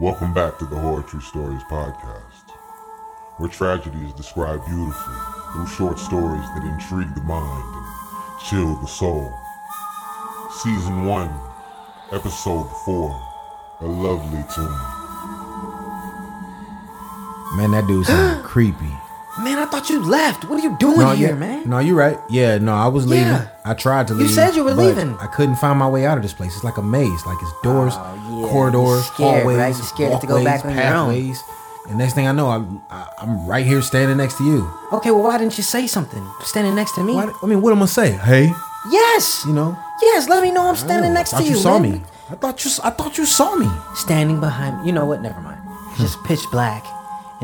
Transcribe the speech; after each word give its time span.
Welcome 0.00 0.34
back 0.34 0.58
to 0.58 0.66
the 0.66 0.74
Horror 0.74 1.04
Tree 1.04 1.20
Stories 1.20 1.62
podcast, 1.70 2.50
where 3.36 3.48
tragedy 3.48 4.04
is 4.04 4.12
described 4.12 4.66
beautifully 4.66 5.14
through 5.52 5.68
short 5.68 6.00
stories 6.00 6.42
that 6.56 6.64
intrigue 6.64 7.14
the 7.14 7.20
mind 7.20 7.76
and 7.76 8.40
chill 8.40 8.74
the 8.80 8.88
soul. 8.88 9.32
Season 10.50 11.04
1, 11.04 11.30
Episode 12.10 12.64
4 12.84 13.22
A 13.82 13.86
Lovely 13.86 14.44
Tune. 14.52 14.66
Man, 17.56 17.70
that 17.70 17.84
dude 17.86 18.06
sounded 18.06 18.42
creepy. 18.44 18.92
Man, 19.38 19.58
I 19.58 19.64
thought 19.66 19.90
you 19.90 20.00
left. 20.04 20.44
What 20.44 20.60
are 20.60 20.62
you 20.62 20.76
doing 20.78 20.98
No, 21.00 21.10
here, 21.10 21.30
yeah, 21.30 21.34
man? 21.34 21.68
No, 21.68 21.80
you're 21.80 21.96
right. 21.96 22.18
Yeah, 22.30 22.58
no, 22.58 22.72
I 22.72 22.86
was 22.86 23.04
leaving. 23.06 23.26
Yeah. 23.26 23.48
I 23.64 23.74
tried 23.74 24.06
to 24.08 24.14
leave. 24.14 24.28
You 24.28 24.32
said 24.32 24.54
you 24.54 24.62
were 24.62 24.74
leaving. 24.74 25.16
I 25.18 25.26
couldn't 25.26 25.56
find 25.56 25.76
my 25.78 25.88
way 25.88 26.06
out 26.06 26.16
of 26.16 26.22
this 26.22 26.32
place. 26.32 26.54
It's 26.54 26.62
like 26.62 26.76
a 26.76 26.82
maze. 26.82 27.26
Like 27.26 27.38
it's 27.42 27.52
doors, 27.64 27.94
Oh, 27.96 28.40
yeah. 28.42 28.48
corridors, 28.48 29.04
scared, 29.06 29.38
hallways, 29.40 29.58
right? 29.58 29.74
You're 29.74 29.84
scared 29.86 30.20
to 30.20 30.26
go 30.28 30.44
back 30.44 30.64
on 30.64 30.72
your 30.74 30.84
own. 30.84 30.90
pathways. 31.10 31.42
And 31.88 31.98
next 31.98 32.14
thing 32.14 32.28
I 32.28 32.32
know, 32.32 32.48
I'm 32.48 32.80
I, 32.90 33.08
I'm 33.18 33.44
right 33.46 33.66
here 33.66 33.82
standing 33.82 34.16
next 34.16 34.38
to 34.38 34.44
you. 34.44 34.70
Okay, 34.92 35.10
well, 35.10 35.24
why 35.24 35.36
didn't 35.38 35.56
you 35.58 35.64
say 35.64 35.86
something? 35.88 36.24
Standing 36.42 36.74
next 36.76 36.94
to 36.94 37.02
me. 37.02 37.14
What, 37.14 37.34
I 37.42 37.46
mean, 37.46 37.60
what 37.60 37.72
am 37.72 37.78
I 37.78 37.80
gonna 37.80 37.88
say? 37.88 38.12
Hey, 38.12 38.52
Yes. 38.88 39.44
you 39.46 39.52
know? 39.52 39.76
Yes. 40.00 40.28
Let 40.28 40.42
me 40.44 40.50
know 40.52 40.62
I'm 40.68 40.74
oh, 40.74 40.74
standing 40.76 41.10
Oh, 41.10 41.14
next 41.14 41.34
I 41.34 41.38
to 41.38 41.44
you. 41.44 41.50
you 41.50 41.56
saw 41.56 41.78
man. 41.78 41.92
me. 41.92 42.02
I 42.30 42.36
thought 42.36 42.64
you. 42.64 42.70
I 42.84 42.90
thought 42.90 43.18
you 43.18 43.26
saw 43.26 43.56
me. 43.56 43.68
Standing 43.96 44.38
behind. 44.40 44.86
You 44.86 44.92
know 44.92 45.04
what? 45.06 45.20
Never 45.22 45.40
mind. 45.40 45.60
It's 45.90 46.00
Just 46.00 46.22
pitch 46.24 46.40
black 46.52 46.84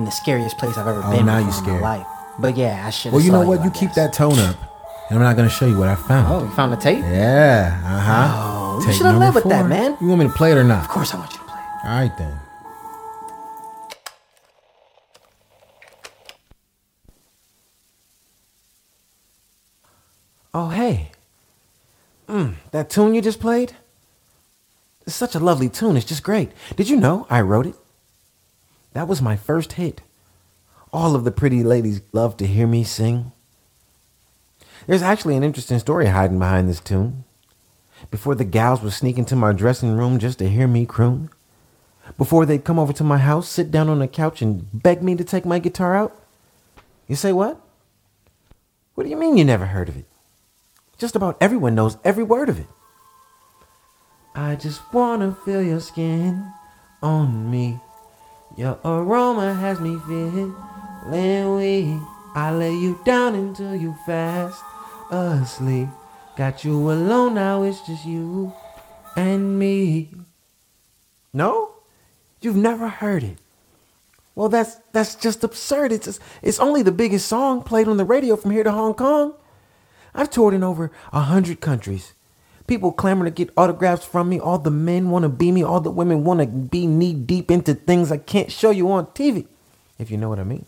in 0.00 0.06
the 0.06 0.10
scariest 0.10 0.56
place 0.58 0.76
I've 0.78 0.86
ever 0.88 1.02
Oh, 1.04 1.10
been 1.12 1.26
now 1.26 1.38
you 1.38 1.46
in 1.46 1.52
scared. 1.52 1.80
my 1.82 1.98
life. 1.98 2.06
But 2.38 2.56
yeah, 2.56 2.84
I 2.86 2.90
should. 2.90 3.12
Well, 3.12 3.20
you 3.20 3.30
know 3.32 3.42
what? 3.46 3.62
You 3.62 3.70
keep 3.70 3.92
that 3.94 4.12
tone 4.14 4.38
up, 4.38 4.56
and 5.10 5.18
I'm 5.18 5.22
not 5.22 5.36
gonna 5.36 5.50
show 5.50 5.66
you 5.66 5.76
what 5.78 5.88
I 5.88 5.94
found. 5.94 6.26
Oh, 6.32 6.42
you 6.44 6.50
found 6.50 6.72
the 6.72 6.76
tape? 6.76 7.00
Yeah. 7.04 7.78
Uh 7.84 8.00
huh. 8.00 8.28
Oh, 8.80 8.84
you 8.86 8.92
should've 8.92 9.16
led 9.16 9.34
with 9.34 9.44
that, 9.44 9.66
man. 9.68 9.96
You 10.00 10.08
want 10.08 10.20
me 10.20 10.26
to 10.28 10.32
play 10.32 10.52
it 10.52 10.56
or 10.58 10.64
not? 10.64 10.82
Of 10.84 10.88
course, 10.88 11.12
I 11.14 11.18
want 11.18 11.32
you 11.32 11.38
to 11.38 11.44
play. 11.44 11.60
It. 11.60 11.86
All 11.86 12.00
right 12.00 12.16
then. 12.18 12.40
Oh, 20.52 20.68
hey. 20.70 21.10
Mm, 22.28 22.54
that 22.72 22.90
tune 22.90 23.14
you 23.14 23.22
just 23.22 23.40
played? 23.40 23.72
It's 25.06 25.14
such 25.14 25.34
a 25.34 25.40
lovely 25.40 25.68
tune. 25.68 25.96
It's 25.96 26.06
just 26.06 26.22
great. 26.22 26.50
Did 26.76 26.88
you 26.88 26.96
know 26.96 27.26
I 27.30 27.40
wrote 27.40 27.66
it? 27.66 27.74
That 28.92 29.08
was 29.08 29.22
my 29.22 29.36
first 29.36 29.74
hit. 29.74 30.02
All 30.92 31.14
of 31.14 31.24
the 31.24 31.30
pretty 31.30 31.62
ladies 31.62 32.02
love 32.12 32.36
to 32.38 32.46
hear 32.46 32.66
me 32.66 32.82
sing. 32.82 33.32
There's 34.86 35.02
actually 35.02 35.36
an 35.36 35.44
interesting 35.44 35.78
story 35.78 36.06
hiding 36.06 36.38
behind 36.38 36.68
this 36.68 36.80
tune. 36.80 37.24
Before 38.10 38.34
the 38.34 38.44
gals 38.44 38.82
would 38.82 38.92
sneak 38.92 39.18
into 39.18 39.36
my 39.36 39.52
dressing 39.52 39.96
room 39.96 40.18
just 40.18 40.38
to 40.38 40.48
hear 40.48 40.66
me 40.66 40.86
croon. 40.86 41.30
Before 42.18 42.44
they'd 42.44 42.64
come 42.64 42.78
over 42.78 42.92
to 42.94 43.04
my 43.04 43.18
house, 43.18 43.48
sit 43.48 43.70
down 43.70 43.88
on 43.88 44.00
the 44.00 44.08
couch, 44.08 44.42
and 44.42 44.66
beg 44.72 45.02
me 45.02 45.14
to 45.14 45.24
take 45.24 45.44
my 45.44 45.58
guitar 45.58 45.96
out. 45.96 46.16
You 47.06 47.14
say 47.14 47.32
what? 47.32 47.60
What 48.94 49.04
do 49.04 49.10
you 49.10 49.16
mean 49.16 49.36
you 49.36 49.44
never 49.44 49.66
heard 49.66 49.88
of 49.88 49.96
it? 49.96 50.06
Just 50.98 51.14
about 51.14 51.36
everyone 51.40 51.74
knows 51.74 51.96
every 52.04 52.24
word 52.24 52.48
of 52.48 52.58
it. 52.58 52.66
I 54.34 54.56
just 54.56 54.80
wanna 54.92 55.36
feel 55.44 55.62
your 55.62 55.80
skin 55.80 56.52
on 57.02 57.50
me. 57.50 57.80
Your 58.60 58.78
aroma 58.84 59.54
has 59.54 59.80
me 59.80 59.98
feeling 60.06 60.54
weak. 61.06 61.98
I 62.34 62.52
lay 62.52 62.74
you 62.74 63.00
down 63.06 63.34
until 63.34 63.74
you 63.74 63.96
fast 64.04 64.62
asleep. 65.10 65.88
Got 66.36 66.62
you 66.62 66.90
alone 66.92 67.36
now, 67.36 67.62
it's 67.62 67.80
just 67.86 68.04
you 68.04 68.52
and 69.16 69.58
me. 69.58 70.10
No? 71.32 71.70
You've 72.42 72.54
never 72.54 72.86
heard 72.88 73.22
it. 73.22 73.38
Well, 74.34 74.50
that's 74.50 74.74
that's 74.92 75.14
just 75.14 75.42
absurd. 75.42 75.90
It's 75.92 76.04
just, 76.04 76.20
it's 76.42 76.60
only 76.60 76.82
the 76.82 76.92
biggest 76.92 77.28
song 77.28 77.62
played 77.62 77.88
on 77.88 77.96
the 77.96 78.04
radio 78.04 78.36
from 78.36 78.50
here 78.50 78.64
to 78.64 78.72
Hong 78.72 78.92
Kong. 78.92 79.32
I've 80.14 80.28
toured 80.28 80.52
in 80.52 80.62
over 80.62 80.92
a 81.14 81.20
hundred 81.20 81.62
countries. 81.62 82.12
People 82.70 82.92
clamor 82.92 83.24
to 83.24 83.32
get 83.32 83.50
autographs 83.56 84.04
from 84.04 84.28
me. 84.28 84.38
All 84.38 84.56
the 84.56 84.70
men 84.70 85.10
want 85.10 85.24
to 85.24 85.28
be 85.28 85.50
me. 85.50 85.64
All 85.64 85.80
the 85.80 85.90
women 85.90 86.22
want 86.22 86.38
to 86.38 86.46
be 86.46 86.86
knee 86.86 87.12
deep 87.12 87.50
into 87.50 87.74
things 87.74 88.12
I 88.12 88.16
can't 88.16 88.52
show 88.52 88.70
you 88.70 88.88
on 88.92 89.06
TV, 89.06 89.48
if 89.98 90.08
you 90.08 90.16
know 90.16 90.28
what 90.28 90.38
I 90.38 90.44
mean. 90.44 90.66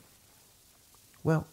Well, 1.23 1.47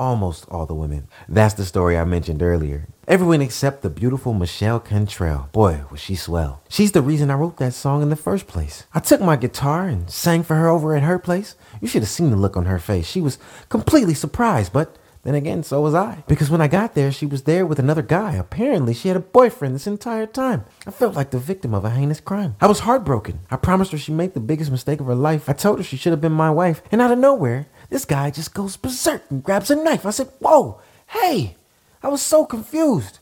almost 0.00 0.44
all 0.48 0.66
the 0.66 0.74
women. 0.74 1.06
That's 1.28 1.54
the 1.54 1.64
story 1.64 1.96
I 1.96 2.02
mentioned 2.02 2.42
earlier. 2.42 2.88
Everyone 3.06 3.40
except 3.40 3.82
the 3.82 3.90
beautiful 3.90 4.34
Michelle 4.34 4.80
Cantrell. 4.80 5.48
Boy, 5.52 5.82
was 5.88 6.00
she 6.00 6.16
swell. 6.16 6.62
She's 6.68 6.90
the 6.90 7.00
reason 7.00 7.30
I 7.30 7.34
wrote 7.34 7.58
that 7.58 7.72
song 7.72 8.02
in 8.02 8.08
the 8.08 8.16
first 8.16 8.48
place. 8.48 8.86
I 8.92 8.98
took 8.98 9.20
my 9.20 9.36
guitar 9.36 9.86
and 9.86 10.10
sang 10.10 10.42
for 10.42 10.56
her 10.56 10.66
over 10.66 10.96
at 10.96 11.04
her 11.04 11.20
place. 11.20 11.54
You 11.80 11.86
should 11.86 12.02
have 12.02 12.10
seen 12.10 12.30
the 12.30 12.36
look 12.36 12.56
on 12.56 12.64
her 12.64 12.80
face. 12.80 13.06
She 13.06 13.20
was 13.20 13.38
completely 13.68 14.14
surprised, 14.14 14.72
but 14.72 14.96
then 15.24 15.34
again, 15.36 15.62
so 15.62 15.80
was 15.80 15.94
I. 15.94 16.24
Because 16.26 16.50
when 16.50 16.60
I 16.60 16.66
got 16.66 16.94
there, 16.94 17.12
she 17.12 17.26
was 17.26 17.42
there 17.42 17.64
with 17.64 17.78
another 17.78 18.02
guy. 18.02 18.34
Apparently, 18.34 18.92
she 18.92 19.06
had 19.06 19.16
a 19.16 19.20
boyfriend 19.20 19.74
this 19.74 19.86
entire 19.86 20.26
time. 20.26 20.64
I 20.84 20.90
felt 20.90 21.14
like 21.14 21.30
the 21.30 21.38
victim 21.38 21.74
of 21.74 21.84
a 21.84 21.90
heinous 21.90 22.18
crime. 22.18 22.56
I 22.60 22.66
was 22.66 22.80
heartbroken. 22.80 23.38
I 23.48 23.56
promised 23.56 23.92
her 23.92 23.98
she'd 23.98 24.16
make 24.16 24.34
the 24.34 24.40
biggest 24.40 24.72
mistake 24.72 24.98
of 24.98 25.06
her 25.06 25.14
life. 25.14 25.48
I 25.48 25.52
told 25.52 25.78
her 25.78 25.84
she 25.84 25.96
should 25.96 26.10
have 26.10 26.20
been 26.20 26.32
my 26.32 26.50
wife. 26.50 26.82
And 26.90 27.00
out 27.00 27.12
of 27.12 27.18
nowhere, 27.18 27.66
this 27.88 28.04
guy 28.04 28.30
just 28.30 28.52
goes 28.52 28.76
berserk 28.76 29.22
and 29.30 29.44
grabs 29.44 29.70
a 29.70 29.76
knife. 29.76 30.04
I 30.04 30.10
said, 30.10 30.28
Whoa, 30.40 30.80
hey. 31.06 31.56
I 32.02 32.08
was 32.08 32.20
so 32.20 32.44
confused. 32.44 33.20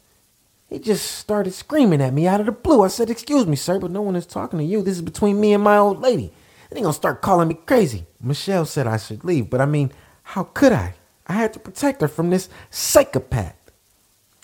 He 0.71 0.79
just 0.79 1.05
started 1.05 1.53
screaming 1.53 2.01
at 2.01 2.15
me 2.15 2.27
out 2.27 2.41
of 2.41 2.47
the 2.47 2.53
blue. 2.53 2.83
I 2.83 2.89
said, 2.89 3.11
Excuse 3.11 3.47
me, 3.47 3.57
sir, 3.57 3.79
but 3.79 3.91
no 3.91 4.01
one 4.01 4.17
is 4.17 4.25
talking 4.25 4.59
to 4.59 4.65
you. 4.65 4.81
This 4.81 4.95
is 4.97 5.03
between 5.03 5.39
me 5.39 5.53
and 5.53 5.63
my 5.63 5.77
old 5.77 6.01
lady. 6.01 6.33
Then 6.71 6.79
he 6.79 6.83
gonna 6.83 6.95
start 6.95 7.21
calling 7.21 7.49
me 7.49 7.59
crazy. 7.67 8.07
Michelle 8.23 8.65
said 8.65 8.87
I 8.87 8.97
should 8.97 9.23
leave, 9.23 9.51
but 9.51 9.61
I 9.61 9.67
mean, 9.67 9.93
how 10.23 10.45
could 10.45 10.73
I? 10.73 10.95
I 11.31 11.35
had 11.35 11.53
to 11.53 11.61
protect 11.61 12.01
her 12.01 12.09
from 12.09 12.31
this 12.31 12.49
psychopath. 12.71 13.55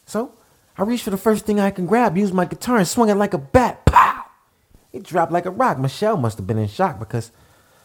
So 0.06 0.34
I 0.78 0.84
reached 0.84 1.02
for 1.02 1.10
the 1.10 1.16
first 1.16 1.44
thing 1.44 1.58
I 1.58 1.72
can 1.72 1.84
grab, 1.84 2.16
used 2.16 2.32
my 2.32 2.44
guitar, 2.44 2.76
and 2.76 2.86
swung 2.86 3.10
it 3.10 3.16
like 3.16 3.34
a 3.34 3.38
bat. 3.38 3.84
Pow! 3.86 4.22
It 4.92 5.02
dropped 5.02 5.32
like 5.32 5.46
a 5.46 5.50
rock. 5.50 5.80
Michelle 5.80 6.16
must 6.16 6.38
have 6.38 6.46
been 6.46 6.58
in 6.58 6.68
shock 6.68 7.00
because 7.00 7.32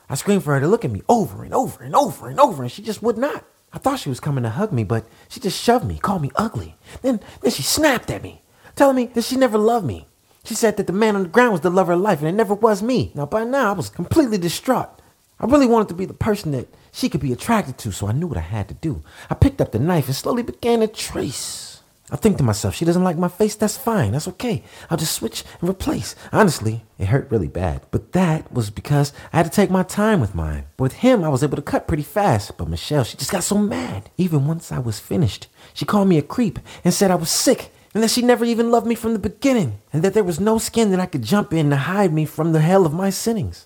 I 0.07 0.13
screamed 0.13 0.43
for 0.43 0.53
her 0.53 0.59
to 0.59 0.67
look 0.67 0.85
at 0.85 0.91
me 0.91 1.01
over 1.09 1.43
and 1.43 1.51
over 1.51 1.83
and 1.83 1.95
over 1.95 2.29
and 2.29 2.39
over, 2.39 2.61
and 2.61 2.71
she 2.71 2.83
just 2.83 3.01
would 3.01 3.17
not. 3.17 3.43
I 3.73 3.79
thought 3.79 3.97
she 3.97 4.09
was 4.09 4.19
coming 4.19 4.43
to 4.43 4.51
hug 4.51 4.71
me, 4.71 4.83
but 4.83 5.07
she 5.29 5.39
just 5.39 5.59
shoved 5.59 5.85
me, 5.85 5.97
called 5.97 6.21
me 6.21 6.29
ugly. 6.35 6.75
Then, 7.01 7.21
then 7.41 7.51
she 7.51 7.63
snapped 7.63 8.11
at 8.11 8.21
me, 8.21 8.43
telling 8.75 8.97
me 8.97 9.07
that 9.07 9.23
she 9.23 9.35
never 9.35 9.57
loved 9.57 9.87
me. 9.87 10.05
She 10.43 10.53
said 10.53 10.77
that 10.77 10.85
the 10.85 10.93
man 10.93 11.15
on 11.15 11.23
the 11.23 11.29
ground 11.29 11.53
was 11.53 11.61
the 11.61 11.71
love 11.71 11.89
of 11.89 11.99
life, 11.99 12.19
and 12.19 12.27
it 12.27 12.33
never 12.33 12.53
was 12.53 12.83
me. 12.83 13.13
Now, 13.15 13.25
by 13.25 13.45
now, 13.45 13.71
I 13.71 13.73
was 13.73 13.89
completely 13.89 14.37
distraught. 14.37 15.00
I 15.41 15.47
really 15.47 15.65
wanted 15.65 15.87
to 15.87 15.95
be 15.95 16.05
the 16.05 16.13
person 16.13 16.51
that 16.51 16.67
she 16.91 17.09
could 17.09 17.19
be 17.19 17.33
attracted 17.33 17.79
to, 17.79 17.91
so 17.91 18.07
I 18.07 18.11
knew 18.11 18.27
what 18.27 18.37
I 18.37 18.41
had 18.41 18.67
to 18.67 18.75
do. 18.75 19.01
I 19.27 19.33
picked 19.33 19.59
up 19.59 19.71
the 19.71 19.79
knife 19.79 20.05
and 20.05 20.15
slowly 20.15 20.43
began 20.43 20.81
to 20.81 20.87
trace. 20.87 21.81
I 22.11 22.15
think 22.15 22.37
to 22.37 22.43
myself, 22.43 22.75
she 22.75 22.85
doesn't 22.85 23.03
like 23.03 23.17
my 23.17 23.27
face, 23.27 23.55
that's 23.55 23.75
fine, 23.75 24.11
that's 24.11 24.27
okay. 24.27 24.63
I'll 24.89 24.97
just 24.97 25.15
switch 25.15 25.43
and 25.59 25.69
replace. 25.69 26.13
Honestly, 26.31 26.83
it 26.99 27.07
hurt 27.07 27.31
really 27.31 27.47
bad. 27.47 27.81
But 27.89 28.11
that 28.11 28.51
was 28.53 28.69
because 28.69 29.13
I 29.33 29.37
had 29.37 29.45
to 29.45 29.51
take 29.51 29.71
my 29.71 29.81
time 29.81 30.21
with 30.21 30.35
mine. 30.35 30.65
With 30.77 30.93
him, 30.93 31.23
I 31.23 31.29
was 31.29 31.41
able 31.41 31.55
to 31.55 31.63
cut 31.63 31.87
pretty 31.87 32.03
fast. 32.03 32.57
But 32.57 32.69
Michelle, 32.69 33.05
she 33.05 33.17
just 33.17 33.31
got 33.31 33.43
so 33.43 33.57
mad. 33.57 34.11
Even 34.17 34.45
once 34.45 34.71
I 34.71 34.77
was 34.77 34.99
finished, 34.99 35.47
she 35.73 35.85
called 35.85 36.07
me 36.07 36.19
a 36.19 36.21
creep 36.21 36.59
and 36.83 36.93
said 36.93 37.09
I 37.09 37.15
was 37.15 37.31
sick 37.31 37.73
and 37.93 38.03
that 38.03 38.11
she 38.11 38.21
never 38.21 38.45
even 38.45 38.69
loved 38.69 38.85
me 38.85 38.95
from 38.95 39.13
the 39.13 39.19
beginning 39.19 39.79
and 39.91 40.03
that 40.03 40.13
there 40.13 40.23
was 40.23 40.39
no 40.39 40.57
skin 40.57 40.91
that 40.91 40.99
I 40.99 41.07
could 41.07 41.23
jump 41.23 41.51
in 41.51 41.69
to 41.71 41.77
hide 41.77 42.13
me 42.13 42.25
from 42.25 42.51
the 42.51 42.61
hell 42.61 42.85
of 42.85 42.93
my 42.93 43.09
sinnings. 43.09 43.65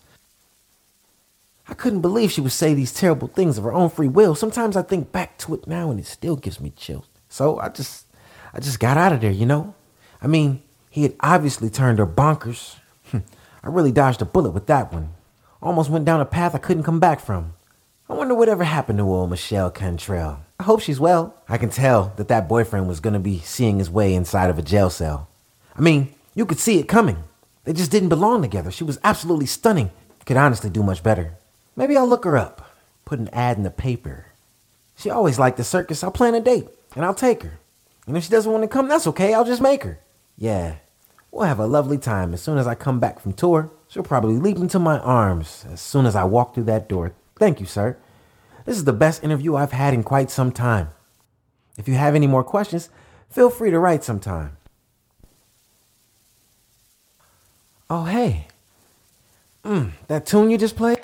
I 1.68 1.74
couldn't 1.74 2.02
believe 2.02 2.32
she 2.32 2.42
would 2.42 2.52
say 2.52 2.74
these 2.74 2.94
terrible 2.94 3.28
things 3.28 3.58
of 3.58 3.64
her 3.64 3.74
own 3.74 3.90
free 3.90 4.08
will. 4.08 4.36
Sometimes 4.36 4.78
I 4.78 4.84
think 4.84 5.12
back 5.12 5.38
to 5.40 5.56
it 5.56 5.68
now 5.68 5.90
and 5.90 6.00
it 6.00 6.06
still 6.06 6.36
gives 6.36 6.60
me 6.60 6.72
chills. 6.76 7.08
So 7.30 7.60
I 7.60 7.70
just 7.70 8.06
I 8.54 8.60
just 8.60 8.80
got 8.80 8.98
out 8.98 9.14
of 9.14 9.22
there, 9.22 9.32
you 9.32 9.46
know? 9.46 9.74
I 10.22 10.28
mean, 10.28 10.62
he 10.90 11.04
had 11.04 11.16
obviously 11.20 11.70
turned 11.70 12.00
her 12.00 12.08
bonkers. 12.08 12.76
Hmm. 13.12 13.20
I 13.64 13.70
really 13.70 13.92
dodged 13.92 14.22
a 14.22 14.26
bullet 14.26 14.52
with 14.52 14.68
that 14.68 14.94
one. 14.94 15.10
Almost 15.62 15.90
went 15.90 16.06
down 16.06 16.22
a 16.22 16.26
path 16.26 16.56
I 16.56 16.60
couldn't 16.60 16.84
come 16.84 17.00
back 17.00 17.20
from. 17.20 17.54
I 18.08 18.14
wonder 18.14 18.36
whatever 18.36 18.64
happened 18.64 19.00
to 19.00 19.04
old 19.04 19.32
Michelle 19.32 19.72
Cantrell. 19.72 20.42
I 20.60 20.64
hope 20.64 20.82
she's 20.82 21.00
well. 21.00 21.34
I 21.50 21.58
can 21.58 21.70
tell 21.70 22.14
that 22.18 22.28
that 22.28 22.48
boyfriend 22.48 22.88
was 22.88 23.00
gonna 23.00 23.20
be 23.20 23.40
seeing 23.40 23.80
his 23.80 23.90
way 23.90 24.14
inside 24.14 24.52
of 24.52 24.60
a 24.60 24.62
jail 24.62 24.92
cell. 24.92 25.28
I 25.76 25.82
mean, 25.82 26.14
you 26.36 26.46
could 26.46 26.60
see 26.60 26.80
it 26.80 26.88
coming. 26.88 27.24
They 27.64 27.74
just 27.74 27.92
didn't 27.92 28.10
belong 28.10 28.44
together. 28.44 28.70
She 28.70 28.84
was 28.84 29.00
absolutely 29.04 29.48
stunning. 29.48 29.90
Could 30.26 30.38
honestly 30.38 30.70
do 30.70 30.84
much 30.84 31.04
better. 31.04 31.34
Maybe 31.76 31.98
I'll 31.98 32.08
look 32.08 32.26
her 32.26 32.38
up. 32.38 32.72
Put 33.06 33.20
an 33.20 33.30
ad 33.34 33.58
in 33.58 33.64
the 33.64 33.70
paper. 33.72 34.28
She 34.98 35.10
always 35.10 35.38
liked 35.38 35.58
the 35.58 35.64
circus. 35.64 36.04
I'll 36.04 36.12
plan 36.12 36.36
a 36.36 36.42
date 36.42 36.68
and 36.96 37.04
I'll 37.06 37.14
take 37.14 37.44
her. 37.44 37.60
And 38.08 38.16
if 38.16 38.24
she 38.24 38.30
doesn't 38.30 38.52
want 38.52 38.64
to 38.64 38.68
come, 38.68 38.88
that's 38.88 39.08
okay. 39.08 39.34
I'll 39.34 39.46
just 39.46 39.62
make 39.62 39.84
her. 39.84 40.00
Yeah. 40.38 40.76
We'll 41.32 41.48
have 41.48 41.60
a 41.60 41.66
lovely 41.68 41.98
time. 41.98 42.34
As 42.34 42.42
soon 42.42 42.58
as 42.58 42.66
I 42.68 42.76
come 42.76 43.00
back 43.00 43.20
from 43.20 43.34
tour, 43.34 43.72
she'll 43.88 44.04
probably 44.04 44.38
leap 44.38 44.58
into 44.58 44.80
my 44.80 45.00
arms 45.00 45.66
as 45.72 45.82
soon 45.82 46.06
as 46.06 46.16
I 46.16 46.24
walk 46.24 46.54
through 46.54 46.64
that 46.66 46.88
door. 46.88 47.14
Thank 47.38 47.60
you, 47.60 47.66
sir. 47.66 47.98
This 48.66 48.78
is 48.78 48.86
the 48.86 48.94
best 48.94 49.24
interview 49.24 49.56
I've 49.56 49.74
had 49.74 49.94
in 49.94 50.04
quite 50.04 50.32
some 50.32 50.52
time. 50.52 50.90
If 51.78 51.88
you 51.88 51.96
have 51.96 52.16
any 52.16 52.26
more 52.28 52.44
questions, 52.44 52.90
feel 53.30 53.50
free 53.50 53.70
to 53.70 53.80
write 53.80 54.04
sometime. 54.04 54.56
Oh, 57.90 58.06
hey. 58.06 58.48
Mm, 59.64 59.92
That 60.08 60.26
tune 60.26 60.50
you 60.50 60.58
just 60.58 60.76
played? 60.76 61.00